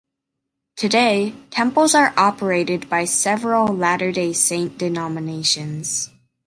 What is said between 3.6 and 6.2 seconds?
Latter Day Saint denominations.